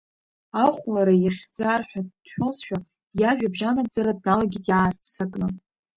Ахәлара 0.65 1.13
ихьӡар 1.27 1.81
ҳәа 1.89 2.01
дшәозшәа, 2.25 2.77
иажәабжь 3.19 3.63
анагӡара 3.69 4.13
дналагеит 4.19 4.65
иаарццакны… 4.69 5.47